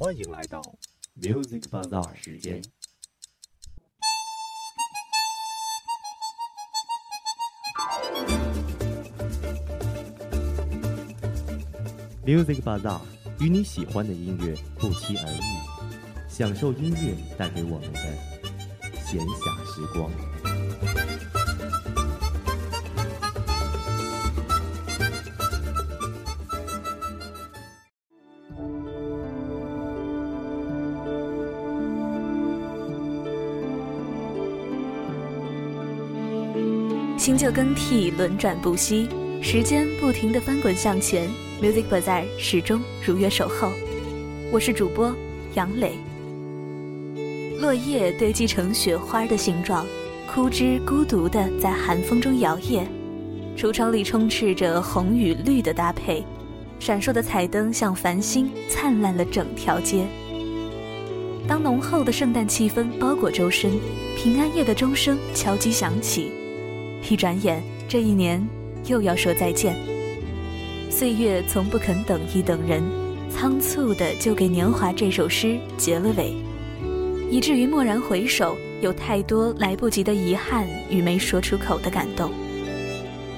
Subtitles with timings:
[0.00, 0.62] 欢迎来到
[1.20, 2.62] Music Bazaar 时间。
[12.24, 13.00] Music Bazaar
[13.40, 18.00] 与你喜欢的音乐不期而遇，享受音乐带给我们的
[19.04, 21.27] 闲暇时光。
[37.38, 39.08] 旧更替，轮转不息，
[39.40, 41.30] 时间不停的翻滚向前。
[41.62, 43.70] Music Bar z a a 始终如约守候。
[44.50, 45.14] 我是主播
[45.54, 45.92] 杨磊。
[47.60, 49.86] 落叶堆积成雪花的形状，
[50.26, 52.82] 枯枝孤独的在寒风中摇曳。
[53.56, 56.24] 橱窗里充斥着红与绿的搭配，
[56.80, 60.04] 闪烁的彩灯像繁星，灿烂了整条街。
[61.48, 63.72] 当浓厚的圣诞气氛包裹周身，
[64.16, 66.32] 平安夜的钟声敲击响起。
[67.08, 68.46] 一转眼，这一年
[68.86, 69.74] 又要说再见。
[70.90, 72.82] 岁月从不肯等一等人，
[73.30, 76.34] 仓促的就给《年华》这首诗结了尾，
[77.30, 82.30] 以至于蓦然回首，有太多来不及的遗憾与没说出口的感动。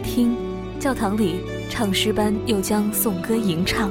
[0.02, 0.36] 听，
[0.80, 1.36] 教堂里
[1.70, 3.90] 唱诗班又将颂歌吟唱，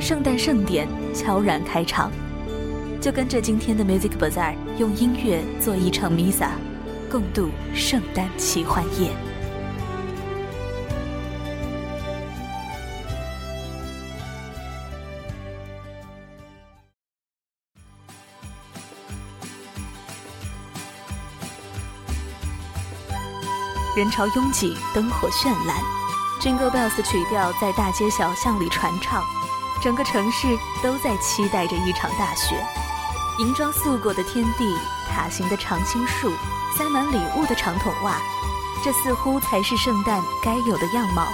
[0.00, 2.10] 圣诞盛典悄然开场。
[3.00, 6.52] 就跟着今天的 Music Bazaar，用音乐做一场弥撒。
[7.12, 9.14] 共度圣诞奇幻夜，
[23.94, 25.76] 人潮拥挤，灯火绚烂
[26.40, 29.22] ，Jingle Bells 曲调在大街小巷里传唱，
[29.82, 30.46] 整个城市
[30.82, 32.56] 都在期待着一场大雪，
[33.38, 34.74] 银装素裹的天地，
[35.14, 36.32] 塔形的常青树。
[36.78, 38.16] 塞满礼物的长筒袜，
[38.82, 41.28] 这似乎才是圣诞该有的样貌。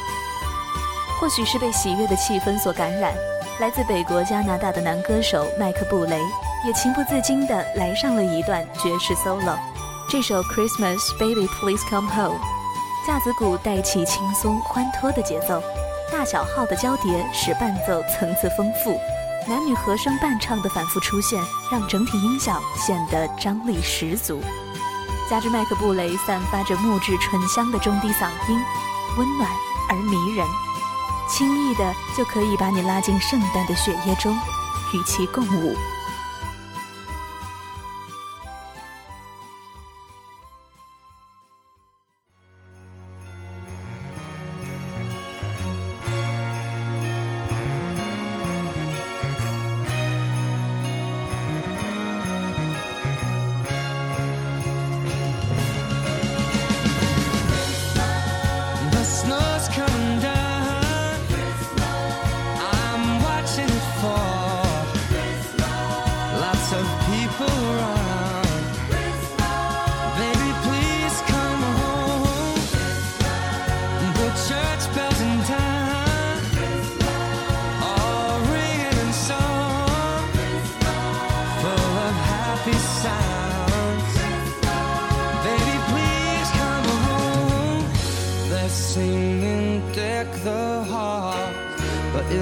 [1.21, 3.15] 或许是被喜悦的气氛所感染，
[3.61, 6.21] 来自北国加拿大的男歌手麦克布雷
[6.65, 9.57] 也情不自禁地来上了一段爵士 solo。
[10.11, 12.39] 这首《Christmas Baby Please Come Home》，
[13.07, 15.63] 架子鼓带起轻松欢脱的节奏，
[16.11, 18.99] 大小号的交叠使伴奏层次丰富，
[19.49, 21.39] 男女和声伴唱的反复出现
[21.71, 24.41] 让整体音响显得张力十足。
[25.29, 28.59] 加之麦克布雷散发着木质醇香的中低嗓音，
[29.19, 29.49] 温暖
[29.91, 30.47] 而迷人，
[31.29, 34.35] 轻易的就可以把你拉进圣诞的血液中，
[34.95, 35.77] 与其共舞。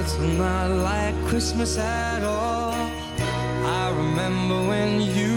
[0.07, 2.71] It's not like Christmas at all.
[3.77, 5.36] I remember when you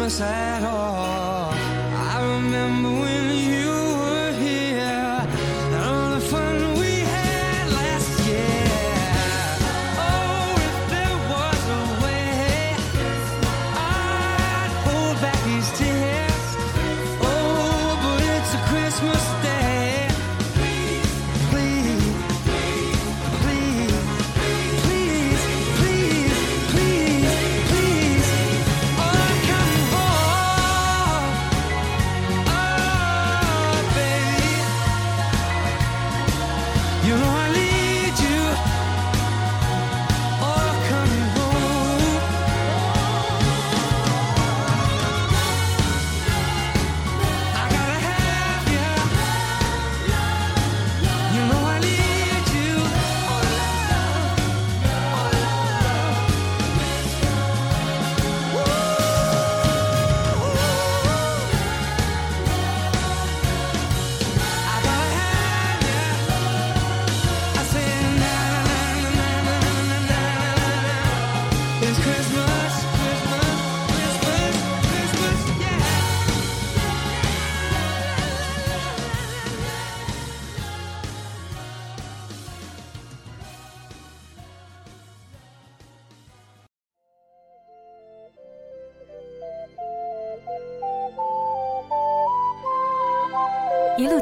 [0.00, 0.69] Christmas at home.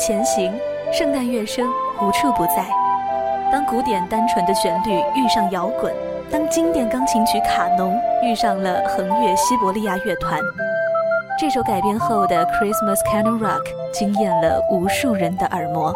[0.08, 0.50] 前行，
[0.90, 1.68] 圣诞乐声
[2.00, 2.64] 无处不在。
[3.52, 5.94] 当古典单纯的旋律遇上摇滚，
[6.30, 7.94] 当经典钢琴曲《卡农》
[8.24, 10.40] 遇上了横越西伯利亚乐团，
[11.38, 13.60] 这首改编后的《Christmas Canon Rock》
[13.92, 15.94] 惊艳了无数人的耳膜。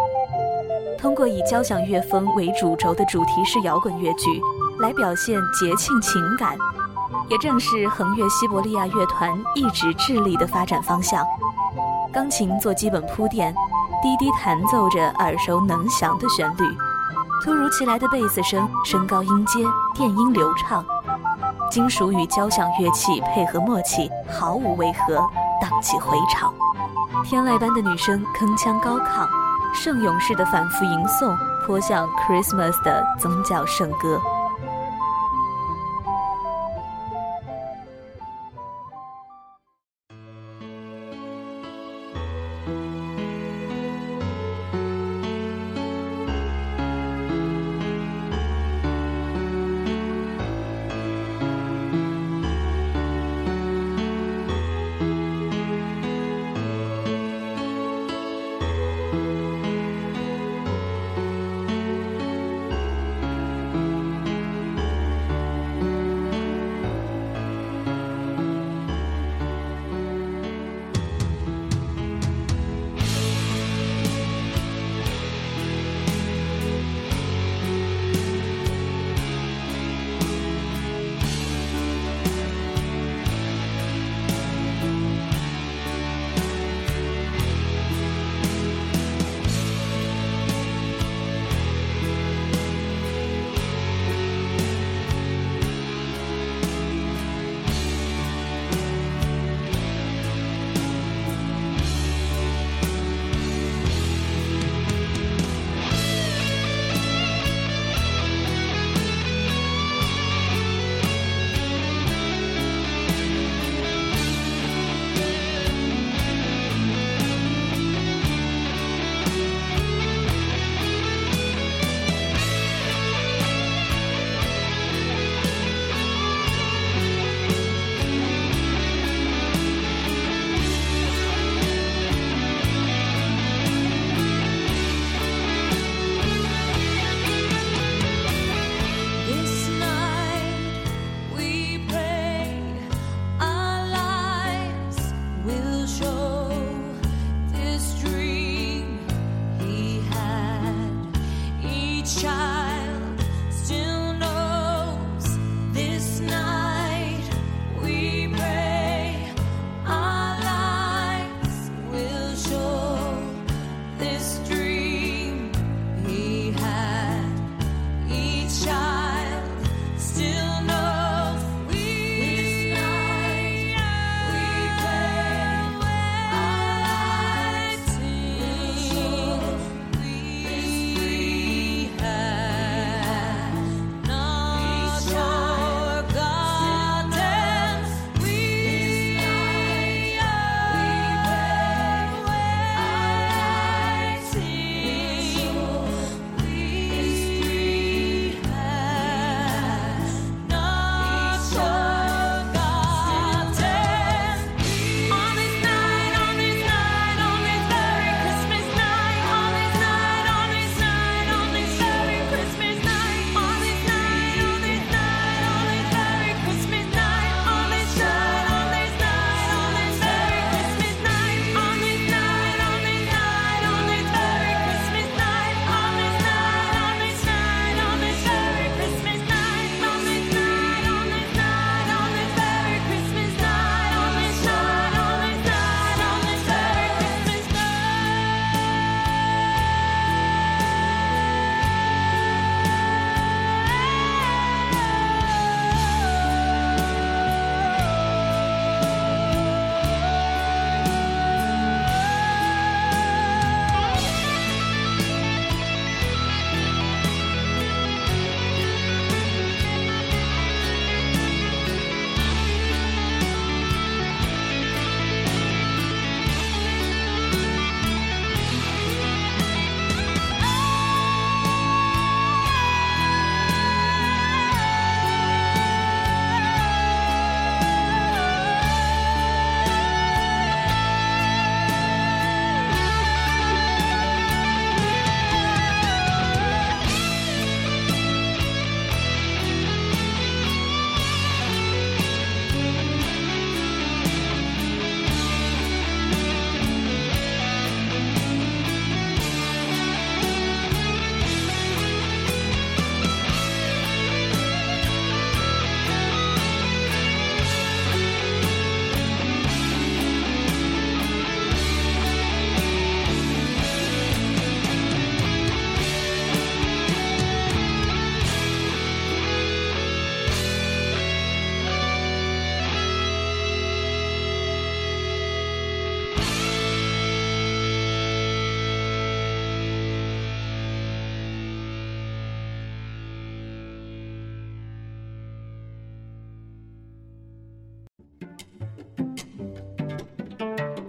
[0.98, 4.38] 通过以交响乐风为主轴的主题式摇滚乐剧，
[4.80, 6.54] 来表现节庆情感，
[7.30, 11.26] 也正是横越西伯利亚乐团一直致力的发展方向。
[12.12, 13.54] 钢琴做基本铺垫。
[14.02, 16.64] 滴滴弹奏着耳熟能详的旋律，
[17.44, 19.60] 突如其来的贝斯声升高音阶，
[19.94, 20.84] 电音流畅，
[21.70, 25.14] 金属与交响乐器配合默契，毫无违和，
[25.60, 26.52] 荡气回肠。
[27.25, 29.25] 天籁般的女声铿锵高亢，
[29.72, 34.20] 圣咏式的反复吟诵，颇像 Christmas 的宗教圣歌。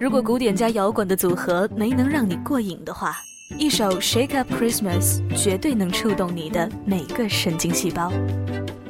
[0.03, 3.15] 如果古典加摇滚的组合没能让你过瘾的话，
[3.57, 8.11] 一首《Shake Up Christmas》绝对能触动你的每个神经细胞。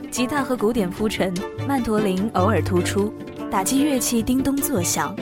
[0.10, 1.32] 吉他和古典铺陈，
[1.67, 3.13] 曼陀林偶尔突出，
[3.51, 5.15] 打击乐器叮咚作响，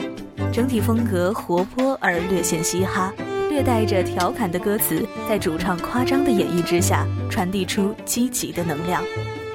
[0.50, 3.12] 整体风格活泼而略显嘻哈，
[3.50, 9.04] 略带着调侃的歌词，在主唱夸张的演绎之下，传递出积极的能量。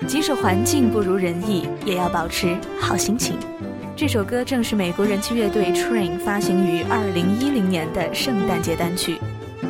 [0.08, 3.36] 即使环境不如人意，也要保持好心情。
[3.98, 9.20] 这首歌正是美国人气乐队 Train 发行于二零一零年的圣诞节单曲。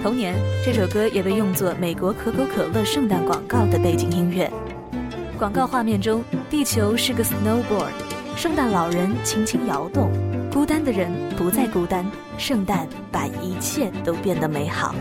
[0.03, 4.51] 同年，这首歌也被用作美国可口可乐圣诞广告的背景音乐。
[5.39, 7.93] 广告画面中，地球是个 snowboard，
[8.35, 10.11] 圣诞老人轻轻摇动，
[10.51, 12.05] 孤单的人不再孤单，
[12.37, 14.93] 圣诞把一切都变得美好。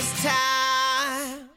[0.00, 1.50] first time.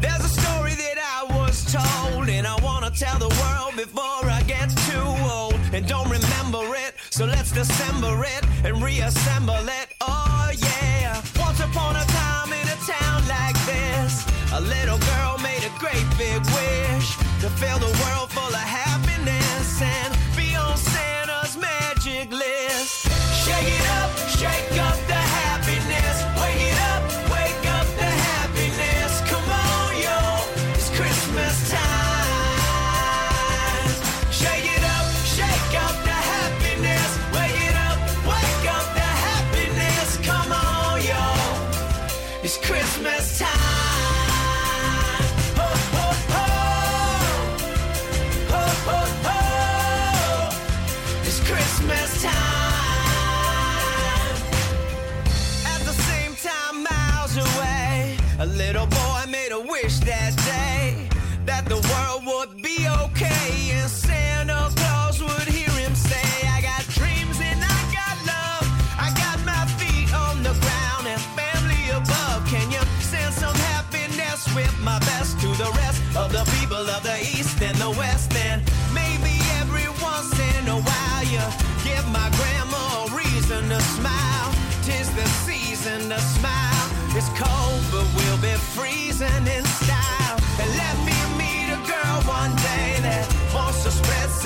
[0.00, 4.42] There's a story that I was told, and I wanna tell the world before I
[4.46, 6.92] get too old and don't remember it.
[7.10, 9.88] So let's dissemble it and reassemble it.
[10.00, 11.20] Oh yeah.
[11.46, 14.12] Once upon a time in a town like this,
[14.58, 17.06] a little girl made a great big wish
[17.42, 18.30] to fill the world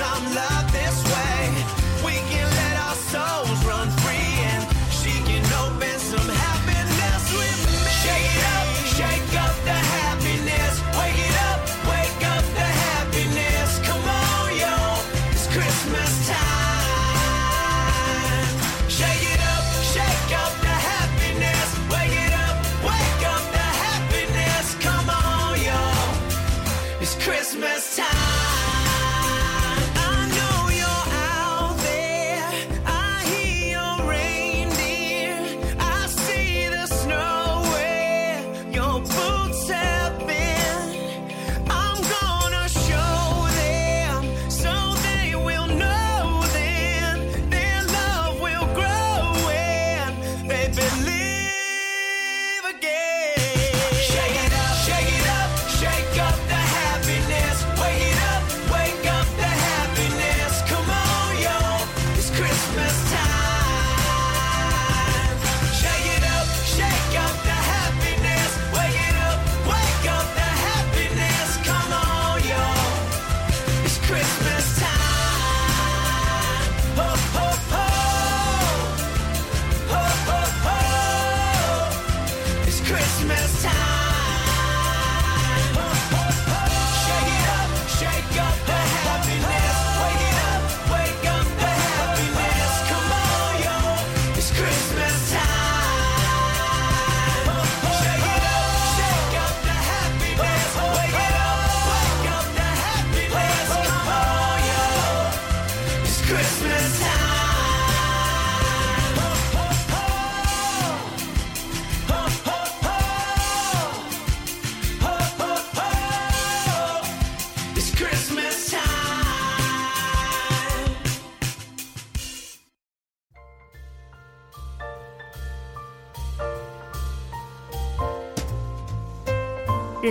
[0.01, 0.58] I'm loved.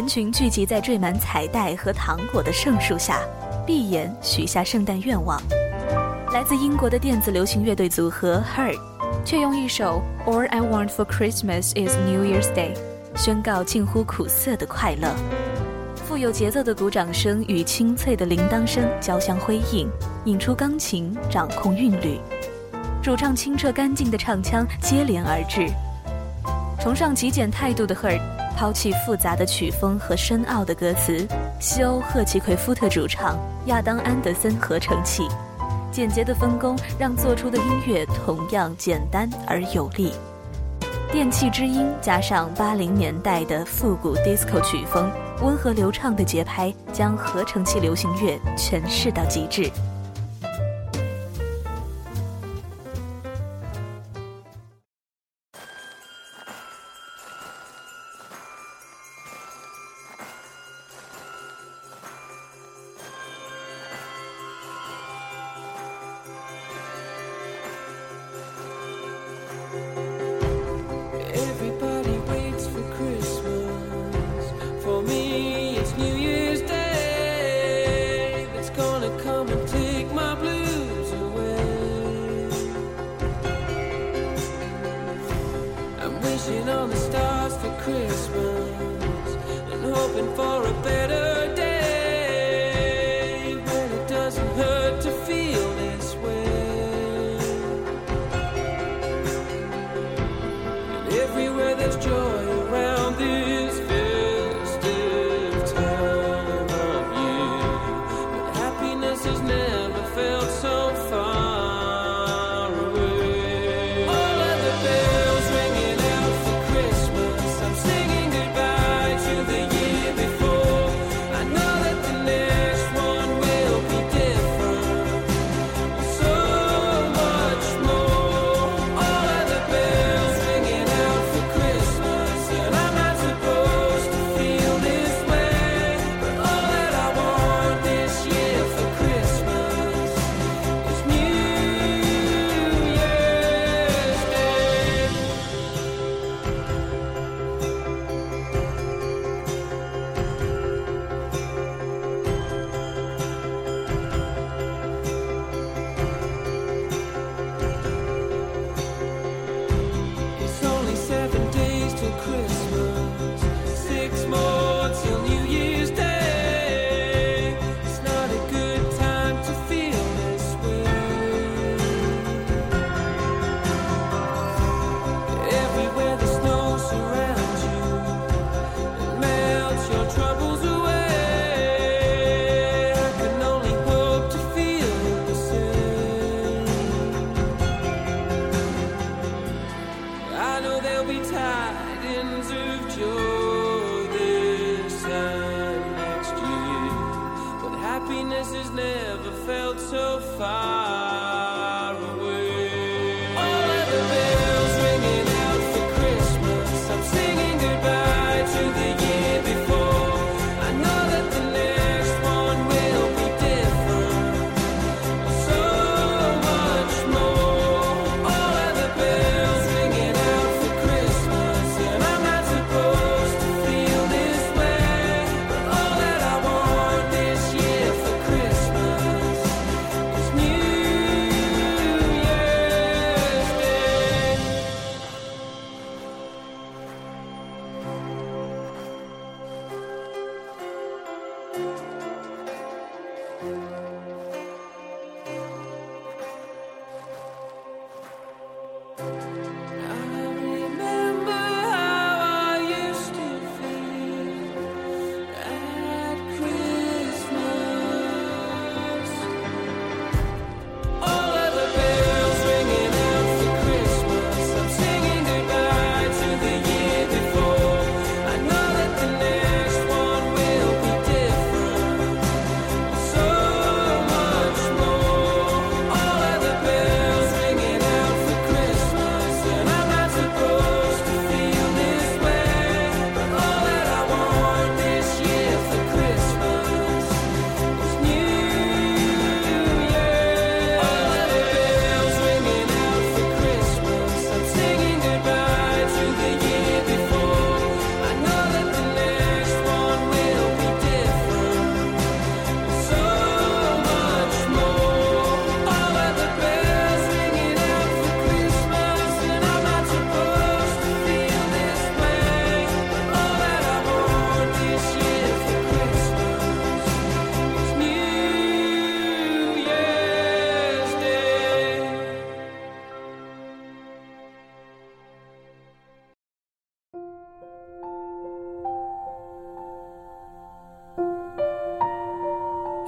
[0.09, 3.21] 群聚集在缀满彩带和糖果的圣树下，
[3.67, 5.39] 闭眼许下圣诞愿望。
[6.33, 8.79] 来自英国的电子流行乐队组合 Hurt，
[9.25, 12.75] 却用一首《All I Want for Christmas Is New Year's Day》
[13.17, 15.09] 宣告近乎苦涩的快乐。
[15.97, 19.91] 富有节奏的鼓掌声与清脆的铃铛声交相辉映，
[20.25, 22.19] 引出钢琴掌控韵律，
[23.03, 25.67] 主唱清澈干净的唱腔接连而至。
[26.81, 28.38] 崇尚极简态度的 Hurt。
[28.59, 31.25] 抛弃复杂的曲风和深奥的歌词，
[31.61, 35.29] 西欧赫奇奎夫特主唱，亚当安德森合成器，
[35.93, 40.13] 简洁的分工让做出的音乐同样简单而有力。
[41.13, 45.09] 电器之音加上八零年代的复古 disco 曲风，
[45.41, 49.71] 温和流畅的节拍将合成器流行乐诠释到极致。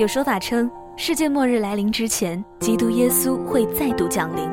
[0.01, 4.49] 有说法称，世界末日来临之前，基督耶稣会再度降临，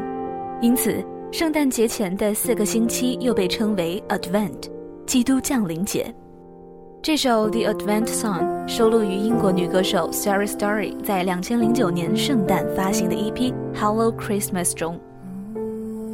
[0.59, 4.65] 因此圣诞节前的四个星期又被称为 Advent（
[5.05, 6.13] 基督降临节）。
[7.01, 13.33] 这首《The Advent Song》收录于英国女歌手 Sarah Story 在2009年圣诞发行的 EP
[13.73, 14.99] 《Hello Christmas》中。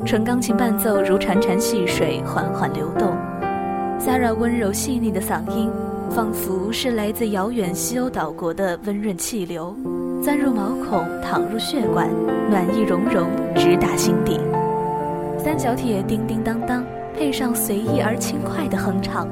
[0.06, 3.12] 纯钢琴伴奏如潺潺细水缓缓流动
[4.00, 5.72] ，Sarah 温柔细腻的嗓音。
[6.10, 9.76] 仿佛是来自遥远西欧岛国的温润气流，
[10.22, 12.08] 钻入毛孔，淌入血管，
[12.50, 14.40] 暖意融融，直达心底。
[15.40, 16.86] 三角铁叮叮当当，
[17.16, 19.28] 配上随意而轻快的哼唱，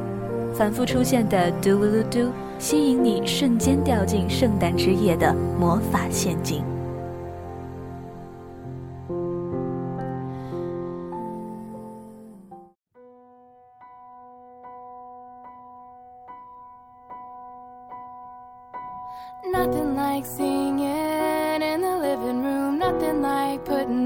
[0.56, 6.64] 反复出现的嘟噜噜嘟，吸引你瞬间掉进圣诞之夜的魔法陷阱。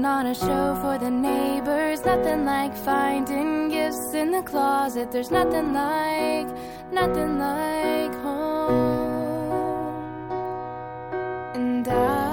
[0.06, 2.04] on a show for the neighbors.
[2.04, 5.10] Nothing like finding gifts in the closet.
[5.10, 6.48] There's nothing like,
[6.92, 9.92] nothing like home.
[11.54, 12.25] And I.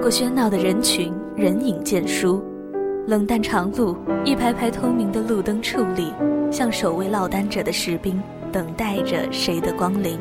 [0.00, 2.42] 过喧闹的人群，人影渐疏，
[3.06, 6.10] 冷淡长路，一排排通明的路灯矗立，
[6.50, 10.18] 像守卫落单者的士兵，等待着谁的光临。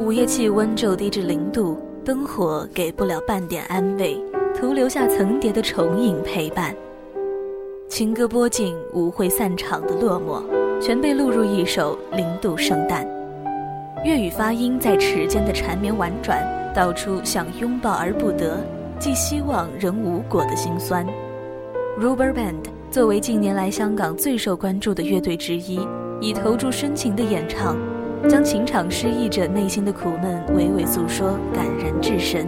[0.00, 4.16] 午夜气温骤低至零度，灯火给不了半点安慰，
[4.58, 6.74] 徒留下层叠的重影陪伴。
[7.90, 10.42] 情歌播尽，舞会散场的落寞，
[10.80, 13.06] 全被录入一首《零度圣诞》。
[14.04, 16.55] 粤语发音在齿间的缠绵婉转。
[16.76, 18.58] 道出想拥抱而不得，
[18.98, 21.06] 寄希望仍无果的心酸。
[21.98, 25.80] Rubberband 作为近年来香港最受关注的乐队之一，
[26.20, 27.78] 以投注深情的演唱，
[28.28, 32.46] 将情场失意者内心的苦闷娓娓诉说，感人至深。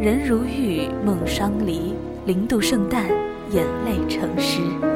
[0.00, 1.92] 人如玉，梦伤离，
[2.24, 3.04] 零度圣诞，
[3.50, 4.95] 眼泪成诗。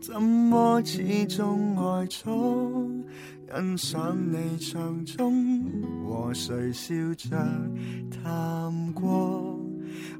[0.00, 2.82] 怎么始终爱错？
[3.54, 5.62] 欣赏你唱中
[6.06, 7.38] 和谁笑着
[8.10, 9.56] 谈过？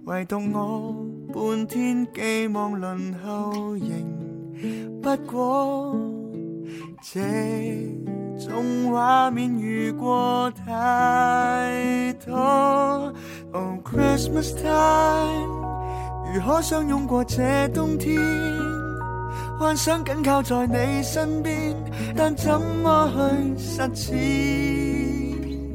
[0.05, 0.95] 唯独我
[1.33, 5.97] 半天寄望轮候仍不过
[7.03, 7.99] 这
[8.39, 13.13] 种画面遇过太多。
[13.53, 15.63] Oh Christmas time，
[16.35, 18.15] 如可相拥过这冬天。
[19.59, 21.55] 幻想紧靠在你身边，
[22.17, 23.09] 但怎么
[23.55, 25.75] 去实践？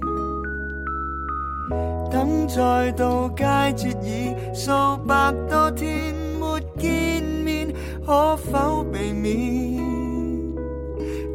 [2.12, 4.72] 等再度佳节已数
[5.08, 7.74] 百多天没见面，
[8.06, 9.78] 可否避免？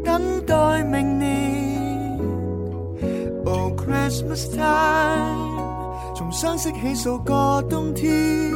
[0.04, 1.72] 等待明年。
[3.46, 8.52] Oh Christmas time，从相识起数个冬天。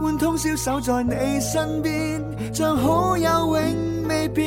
[0.00, 2.22] 换通宵守在你身边，
[2.54, 4.46] 像好友永未变。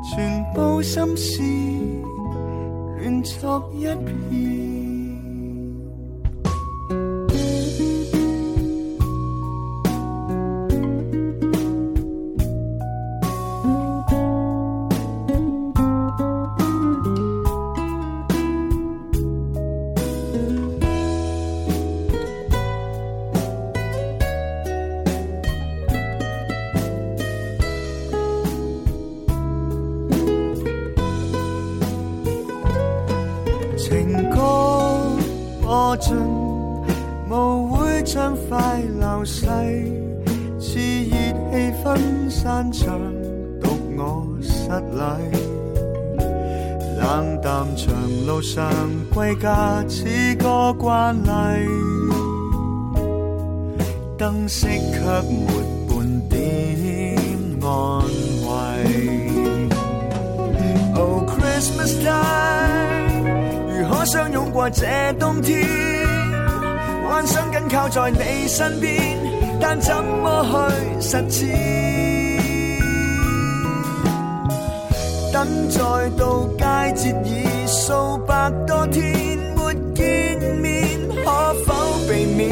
[0.09, 1.41] 全部心思
[3.01, 4.84] 乱作一片。
[76.25, 79.05] 到佳节已数百多天
[79.55, 80.83] 没见面，
[81.23, 81.73] 可否
[82.09, 82.49] 避免？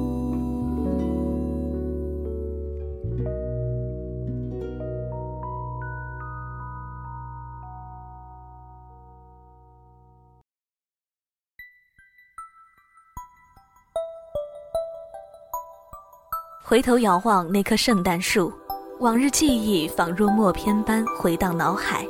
[16.71, 18.53] 回头遥望那棵圣诞树，
[19.01, 22.07] 往日记忆仿若默片般回荡脑海，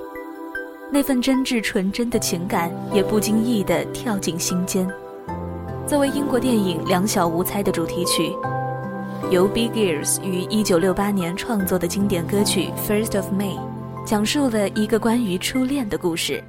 [0.93, 4.87] 那份真挚纯真的情感也不经意的跳进心间。
[5.87, 8.31] 作为英国电影《两小无猜》的主题曲，
[9.31, 13.57] 由 Bears i g 于一九六八年创作的经典歌曲《First of May》，
[14.05, 16.45] 讲述了一个关于初恋的故事。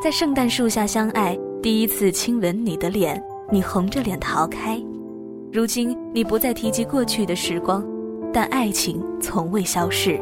[0.00, 4.80] 在圣诞树下相爱，第一次亲吻你的脸，你红着脸逃开，
[5.50, 5.98] 如今。
[6.14, 7.82] 你不再提及过去的时光，
[8.32, 10.18] 但爱情从未消逝。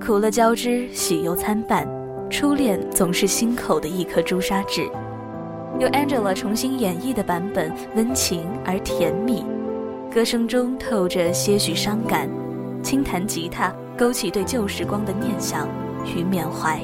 [0.00, 1.86] 苦乐交织，喜忧参半。
[2.30, 4.88] 初恋总是心口的一颗朱砂痣。
[5.80, 9.44] 由 Angela 重新演绎的版本，温情而甜蜜，
[10.12, 12.28] 歌声中透着些许伤感。
[12.82, 15.66] 轻弹吉他，勾起对旧时光的念想
[16.14, 16.80] 与缅怀。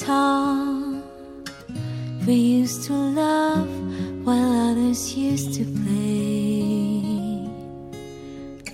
[0.00, 1.00] Tall.
[2.26, 3.66] we used to love
[4.26, 7.48] while others used to play.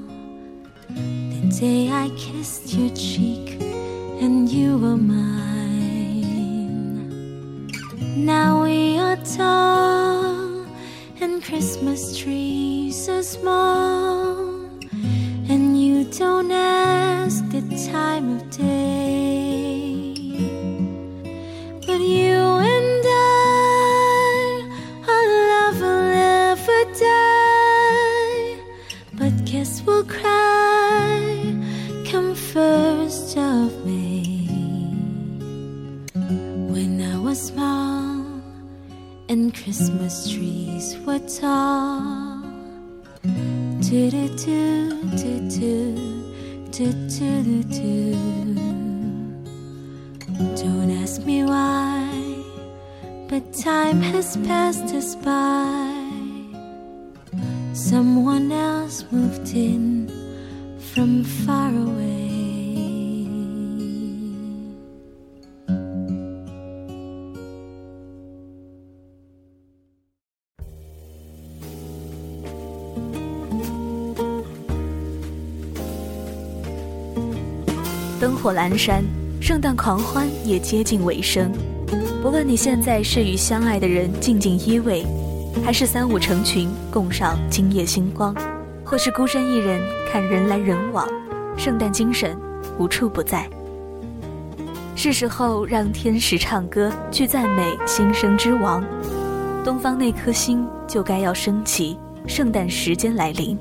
[1.35, 3.46] The day I kissed your cheek
[4.24, 5.28] and you were mine.
[8.32, 10.37] Now we are tall
[11.20, 14.36] and Christmas trees are small.
[15.53, 16.55] And you don't
[17.77, 18.76] time of day.
[54.45, 55.93] passed us by
[57.72, 60.09] someone else moved in
[60.93, 62.14] from far away
[78.18, 79.05] 灯火阑珊
[79.41, 81.53] 圣诞狂欢也接近尾声
[82.22, 85.05] 不论你现在是与相爱的人静静依偎，
[85.64, 88.34] 还是三五成群共赏今夜星光，
[88.84, 89.80] 或是孤身一人
[90.11, 91.07] 看人来人往，
[91.57, 92.37] 圣诞精神
[92.78, 93.49] 无处不在。
[94.97, 98.82] 是时候让天使唱歌去赞美新生之王，
[99.64, 103.57] 东方那颗星就该要升起，圣诞时间来临。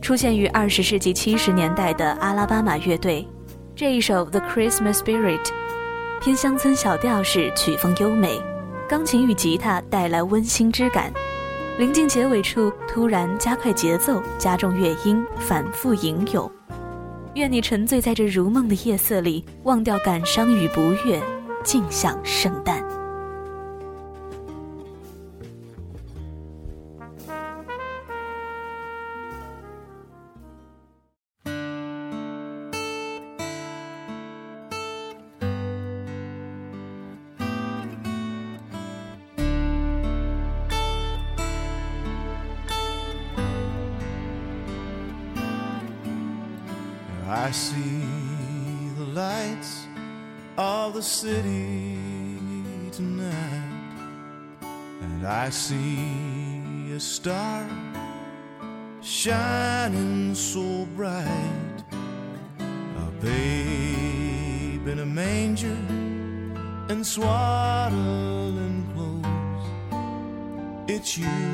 [0.00, 3.26] 出现于二十世纪七十年代的阿拉巴马乐队，
[3.76, 5.40] 这一首《The Christmas Spirit》。
[6.20, 8.38] 偏乡村小调式，曲风优美，
[8.86, 11.10] 钢琴与吉他带来温馨之感。
[11.78, 16.50] 临近结尾处，突然加快节奏，加重乐音，反复吟咏。
[17.36, 21.18] 愿你沉醉在这如梦的夜色里，忘掉感伤与不悦，
[21.64, 22.79] 尽享圣诞。
[51.42, 53.94] city tonight,
[55.02, 57.64] and I see a star
[59.02, 61.76] shining so bright.
[62.60, 65.78] A babe in a manger
[66.92, 69.66] and swaddling clothes.
[70.94, 71.44] It's you,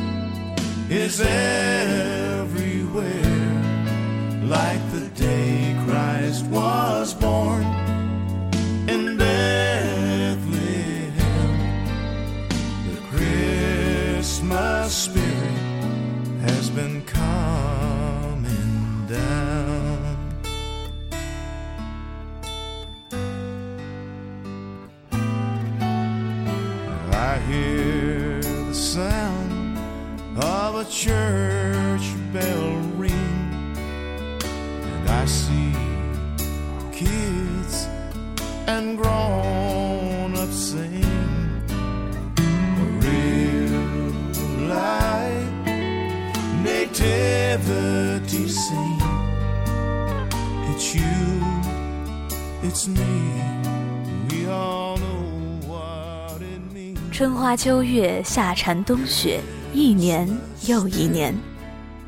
[0.88, 3.04] is everywhere,
[4.56, 6.93] like the day Christ was.
[38.66, 40.48] and grown up
[57.12, 59.40] 春花秋月，夏蝉冬雪，
[59.72, 60.28] 一年
[60.66, 61.32] 又一年。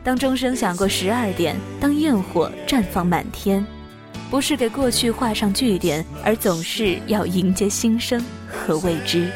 [0.02, 3.64] 当钟声响过十二点，当焰火绽放满天。
[4.30, 9.30] 不是给过去画上句点，而总是要迎接新生和未知。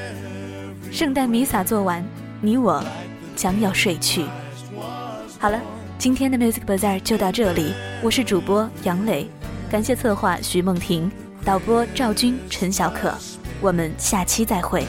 [0.91, 2.05] 圣诞弥撒做完，
[2.41, 2.83] 你我
[3.37, 4.25] 将要睡去。
[5.39, 5.61] 好了，
[5.97, 7.73] 今天的 Music Bazaar 就到这里。
[8.03, 9.29] 我是主播杨磊，
[9.71, 11.11] 感谢策划徐梦婷，
[11.45, 13.15] 导播赵军、陈小可。
[13.61, 14.85] 我们下期再会。